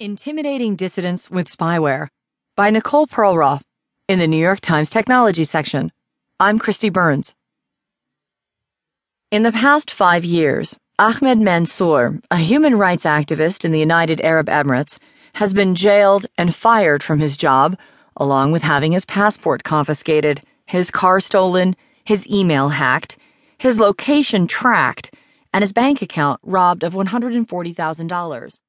[0.00, 2.06] Intimidating Dissidents with Spyware
[2.54, 3.62] by Nicole Perlroth
[4.06, 5.90] in the New York Times Technology section.
[6.38, 7.34] I'm Kristi Burns.
[9.32, 14.46] In the past five years, Ahmed Mansour, a human rights activist in the United Arab
[14.46, 15.00] Emirates,
[15.32, 17.76] has been jailed and fired from his job,
[18.16, 21.74] along with having his passport confiscated, his car stolen,
[22.04, 23.16] his email hacked,
[23.58, 25.12] his location tracked,
[25.52, 28.60] and his bank account robbed of $140,000.